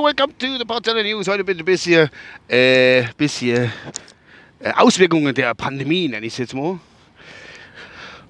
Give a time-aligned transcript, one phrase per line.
[0.00, 1.28] Welcome to the Portella News.
[1.28, 2.08] Heute bitte ein bisschen,
[2.48, 3.70] äh, bisschen
[4.60, 6.80] äh, Auswirkungen der Pandemie, nenne ich es jetzt mal.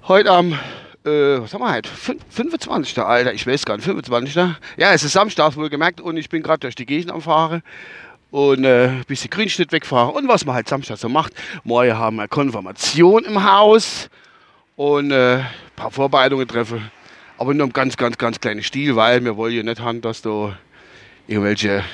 [0.09, 0.59] Heute am
[1.04, 1.88] äh, was haben wir heute?
[1.88, 2.98] 25.
[2.98, 4.34] Alter, ich weiß gar nicht, 25.
[4.77, 7.62] Ja, es ist Samstag, wohl gemerkt, und ich bin gerade durch die Gegend am Fahren
[8.30, 11.32] und äh, bisschen Grünschnitt wegfahren und was man halt Samstag so macht.
[11.64, 14.09] Morgen haben wir Konfirmation im Haus
[14.76, 16.90] und äh, ein paar Vorbereitungen treffen,
[17.38, 20.23] aber nur im ganz, ganz, ganz kleinen Stil, weil wir wollen ja nicht haben, dass
[20.23, 20.59] da
[21.26, 21.84] irgendwelche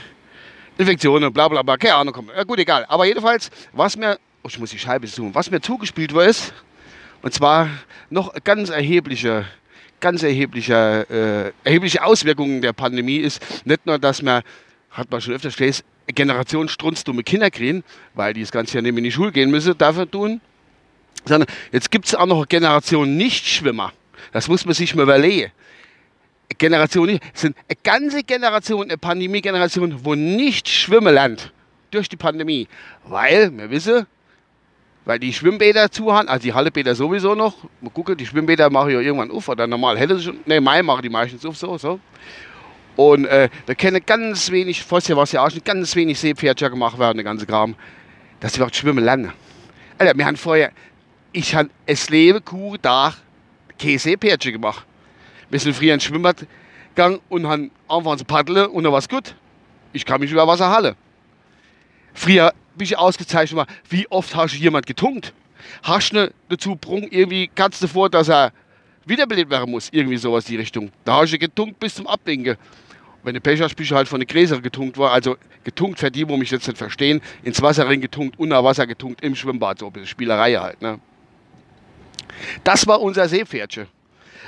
[0.76, 2.30] Infektionen, bla bla bla, keine Ahnung kommen.
[2.36, 2.84] Ja, gut, egal.
[2.88, 6.52] Aber jedenfalls, was mir, oh, ich muss die Scheibe zoomen, was mir zugespielt war, ist,
[7.24, 7.70] und zwar
[8.10, 9.46] noch ganz erhebliche,
[9.98, 14.42] ganz erhebliche, äh, erhebliche Auswirkungen der Pandemie ist nicht nur, dass man,
[14.90, 18.98] hat man schon öfters gelesen, Generation strunzdumme Kinder kriegen, weil die das ganze Jahr nicht
[18.98, 20.42] in die Schule gehen müssen, dafür tun,
[21.24, 23.94] sondern jetzt gibt es auch noch eine Generation Nichtschwimmer.
[24.32, 25.50] Das muss man sich mal überlegen.
[26.58, 31.54] Generation, es sind eine ganze Generation, eine Pandemie-Generation, wo nicht schwimmen lernt
[31.90, 32.68] durch die Pandemie.
[33.04, 34.06] Weil, wir wissen,
[35.04, 37.54] weil die Schwimmbäder zu haben, also die Hallebäder sowieso noch.
[37.80, 40.82] Mal gucken, die Schwimmbäder machen ja irgendwann auf, oder normal hätte sie schon, ne, Mai
[40.82, 42.00] machen die meistens auf, so, so.
[42.96, 46.70] Und äh, da können ganz wenig, vorher war es ja auch schon, ganz wenig Seepferdchen
[46.70, 47.74] gemacht werden, der ganze Kram,
[48.40, 49.32] dass sie überhaupt schwimmen lernen.
[49.98, 50.70] Alter, wir haben vorher,
[51.32, 53.14] ich habe es Leben, Kuh, da,
[53.78, 54.86] kein Seepferdchen gemacht.
[55.50, 56.46] Wir sind früher ins Schwimmbad
[56.94, 59.34] gegangen und haben einfach zu paddeln und dann war es gut.
[59.92, 60.96] Ich kann mich über Wasser halten.
[62.24, 65.34] Früher bin ich ausgezeichnet war, wie oft hast du jemand getunkt?
[65.82, 68.50] Hast du dazu brung irgendwie kannst du vor, dass er
[69.04, 70.90] wiederbelebt werden muss, irgendwie sowas die Richtung.
[71.04, 72.56] Da hast du getunkt bis zum Abwinken.
[73.24, 76.10] Wenn du Pech hast, bist du halt von der Gräser getunkt war, also getunkt für
[76.10, 79.80] die, wo mich jetzt nicht verstehen, ins Wasser rein getunkt, unter Wasser getunkt, im Schwimmbad,
[79.80, 80.80] so ein bisschen Spielerei halt.
[80.80, 81.00] Ne?
[82.64, 83.86] Das war unser Seepferdchen.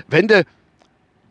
[0.09, 0.47] Wenn du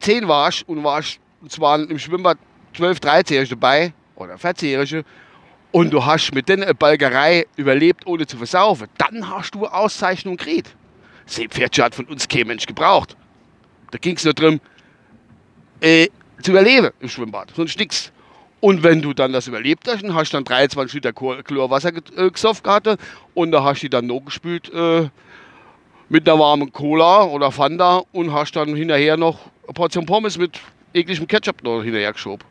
[0.01, 2.38] 10 warst und warst, und zwar im Schwimmbad
[2.75, 5.03] 12, 13-Jährige dabei, oder 14-Jährige,
[5.75, 10.73] und du hast mit der Balgerei überlebt, ohne zu versaufen, dann hast du Auszeichnung gekriegt.
[11.25, 13.17] Seepferdchen hat von uns kein Mensch gebraucht.
[13.91, 14.61] Da ging es nur darum,
[15.81, 16.07] äh,
[16.41, 18.13] zu überleben im Schwimmbad, sonst nichts.
[18.61, 22.31] Und wenn du dann das überlebt hast, dann hast du dann 23 Liter Chlorwasser äh,
[22.31, 22.97] gesoffen gehabt
[23.33, 25.09] und da hast du dann noch gespült äh,
[26.07, 30.57] mit einer warmen Cola oder Fanta und hast dann hinterher noch eine Portion Pommes mit
[30.93, 32.47] ekligem Ketchup noch hinterher geschoben.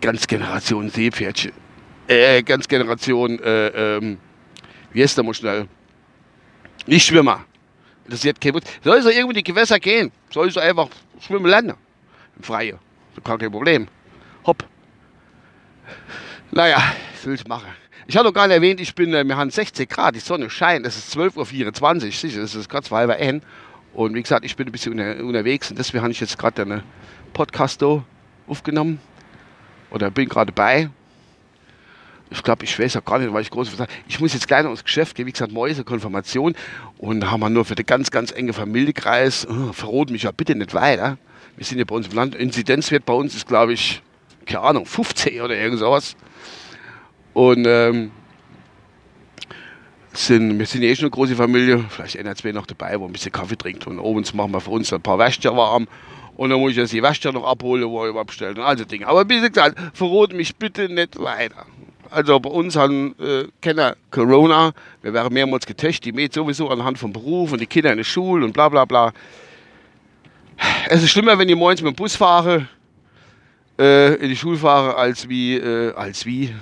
[0.00, 1.67] Ganz Generation Seepferdchen
[2.08, 4.18] äh, ganz Generation, äh, ähm,
[4.92, 5.68] wie heißt der mal schnell?
[6.86, 7.44] Nicht Schwimmer.
[8.08, 10.10] Das jetzt kein Soll so irgendwie die Gewässer gehen?
[10.30, 10.88] Soll so einfach
[11.20, 11.74] schwimmen lernen?
[12.36, 12.78] Im Freien.
[13.14, 13.86] So kein Problem.
[14.46, 14.64] Hopp.
[16.50, 16.82] Naja,
[17.12, 17.68] was will ich machen?
[18.06, 20.48] Ich hatte noch gar nicht erwähnt, ich bin, äh, wir haben 60 Grad, die Sonne
[20.48, 23.42] scheint, es ist 12.24 Uhr, sicher, es ist gerade zwei halb N.
[23.92, 26.62] Und wie gesagt, ich bin ein bisschen unter, unterwegs und deswegen habe ich jetzt gerade
[26.62, 26.82] einen
[27.34, 27.84] Podcast
[28.46, 28.98] aufgenommen.
[29.90, 30.88] Oder bin gerade bei
[32.30, 33.70] ich glaube, ich weiß auch gar nicht, weil ich groß
[34.06, 36.54] Ich muss jetzt gleich noch ins Geschäft gehen, wie gesagt, Mäuse, Konfirmation.
[36.98, 40.54] Und haben wir nur für den ganz, ganz enge Familienkreis, oh, verrot mich ja bitte
[40.54, 41.18] nicht weiter.
[41.56, 44.02] Wir sind ja bei uns im Land, Inzidenzwert bei uns ist, glaube ich,
[44.46, 46.16] keine Ahnung, 15 oder irgend sowas.
[47.32, 48.10] Und ähm,
[50.12, 53.06] sind, wir sind ja eh schon eine große Familie, vielleicht einer, zwei noch dabei, wo
[53.06, 53.86] ein bisschen Kaffee trinkt.
[53.86, 55.86] Und oben machen wir für uns ein paar Wäsche warm.
[56.36, 59.06] Und dann muss ich jetzt die Wäsche noch abholen, wo ich all so Dinge.
[59.06, 61.66] Aber wie gesagt, verrot mich bitte nicht weiter.
[62.10, 66.98] Also bei uns haben äh, Kenner Corona, wir werden mehrmals getestet, die Mädchen sowieso anhand
[66.98, 69.12] vom Beruf und die Kinder in der Schule und bla bla bla.
[70.88, 72.68] Es ist schlimmer, wenn ich morgens mit dem Bus fahre,
[73.78, 76.54] äh, in die Schule fahre, als wie, äh, als wie,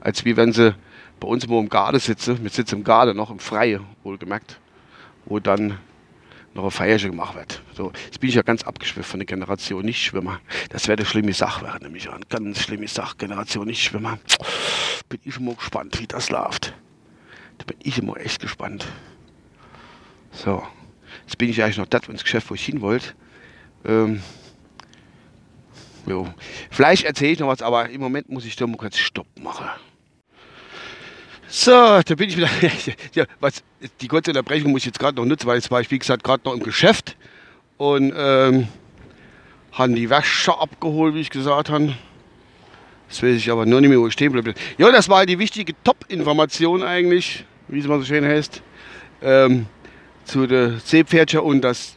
[0.00, 0.74] als wie wenn sie
[1.20, 2.42] bei uns immer im Garten sitzen.
[2.42, 4.58] Wir sitzen im Garten noch im Freien, wohlgemerkt,
[5.26, 5.78] wo dann
[6.54, 7.62] noch eine Feierchen gemacht wird.
[7.74, 10.40] So, jetzt bin ich ja ganz abgeschwifft von der Generation Nichtschwimmer.
[10.70, 13.16] Das wäre eine schlimme Sache, wäre nämlich eine ganz schlimme Sache.
[13.16, 14.18] Generation Nichtschwimmer.
[15.08, 16.74] Bin ich immer gespannt, wie das läuft.
[17.58, 18.86] Da bin ich immer echt gespannt.
[20.32, 20.62] So,
[21.26, 23.14] jetzt bin ich eigentlich noch das ins Geschäft, wo ich hin wollte.
[23.84, 24.22] Ähm,
[26.06, 26.32] jo.
[26.70, 29.68] Vielleicht erzähle ich noch was, aber im Moment muss ich da mal kurz Stopp machen.
[31.52, 32.48] So, da bin ich wieder.
[33.14, 33.64] ja, was,
[34.00, 36.22] die kurze Unterbrechung muss ich jetzt gerade noch nutzen, weil jetzt war ich, wie gesagt,
[36.22, 37.16] gerade noch im Geschäft
[37.76, 38.68] und ähm,
[39.72, 41.96] haben die Wäsche abgeholt, wie ich gesagt habe.
[43.08, 44.54] Das weiß ich aber nur nicht mehr, wo ich stehen bleibe.
[44.78, 48.62] Ja, das war die wichtige Top-Information eigentlich, wie es mal so schön heißt,
[49.20, 49.66] ähm,
[50.24, 51.96] zu der Seepferdchen und das.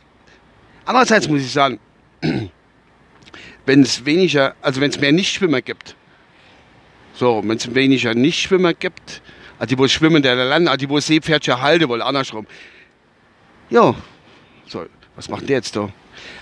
[0.83, 1.79] Andererseits muss ich sagen,
[3.67, 5.95] wenn es weniger, also wenn es mehr Nichtschwimmer gibt.
[7.13, 9.21] So, wenn es weniger Nichtschwimmer gibt,
[9.59, 12.47] also die, wo schwimmen, der Land, also die, wo Seepferdchen halten wollen, andersrum.
[13.69, 13.95] Ja,
[14.67, 14.85] so,
[15.15, 15.89] was macht der jetzt da?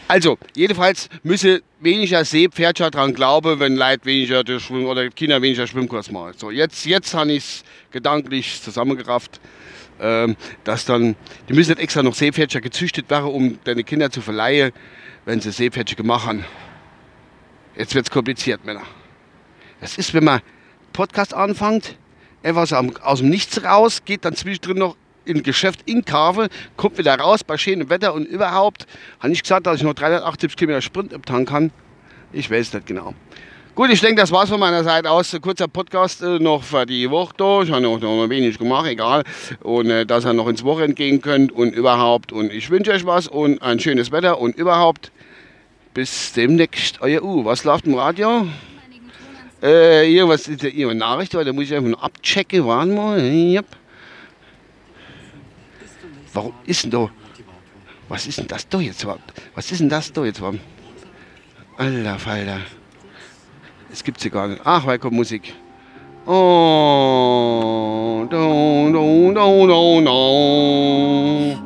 [0.07, 6.11] Also, jedenfalls müsse weniger Seepferdchen daran glauben, wenn Leute weniger schwimmen oder Kinder weniger Schwimmkurs
[6.11, 6.33] machen.
[6.37, 9.39] So, jetzt, jetzt habe ich es gedanklich zusammengerafft,
[10.01, 11.15] ähm, dass dann,
[11.47, 14.73] die müssen nicht extra noch Seepferdchen gezüchtet werden, um deine Kinder zu verleihen,
[15.25, 16.43] wenn sie Seepferdchen gemacht haben.
[17.77, 18.83] Jetzt wird es kompliziert, Männer.
[19.79, 20.41] Das ist, wenn man
[20.91, 21.95] Podcast anfängt,
[22.43, 24.95] etwas aus dem Nichts raus, geht dann zwischendrin noch
[25.25, 28.88] in Geschäft in Kave, kommt wieder raus bei schönem Wetter und überhaupt,
[29.19, 31.71] habe ich gesagt, dass ich noch 378 Kilometer Sprint abtanken kann.
[32.33, 33.13] Ich weiß nicht genau.
[33.73, 35.35] Gut, ich denke, das war's von meiner Seite aus.
[35.41, 37.61] Kurzer Podcast äh, noch für die Woche da.
[37.61, 39.23] Ich habe noch, noch wenig gemacht, egal.
[39.61, 42.33] Und äh, dass ihr noch ins Wochenende gehen könnt und überhaupt.
[42.33, 45.11] Und ich wünsche euch was und ein schönes Wetter und überhaupt.
[45.94, 47.01] Bis demnächst.
[47.01, 47.45] Euer U.
[47.45, 48.45] Was läuft im Radio?
[49.61, 51.33] Äh, hier, was ist hier eine Nachricht?
[51.35, 52.65] Da muss ich einfach nur abchecken.
[52.65, 53.19] Warten mal.
[53.21, 53.65] Yep.
[56.33, 57.09] Warum ist denn da?
[58.09, 59.33] Was ist denn das da jetzt überhaupt?
[59.53, 60.59] Was ist denn das da jetzt überhaupt?
[61.77, 62.61] Alter Falter.
[63.91, 64.61] Es gibt sie gar nicht.
[64.63, 65.53] Ach, weil kommt Musik.
[66.25, 66.31] Oh,
[68.29, 71.57] do, do, do, do, do.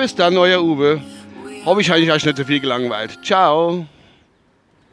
[0.00, 0.98] Bis dann, euer Uwe.
[1.66, 3.18] Habe ich euch nicht so viel gelangweilt.
[3.22, 3.84] Ciao.